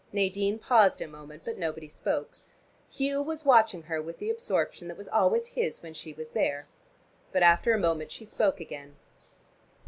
[0.11, 2.39] Nadine paused a moment, but nobody spoke.
[2.91, 6.65] Hugh was watching her with the absorption that was always his when she was there.
[7.31, 8.95] But after a moment she spoke again.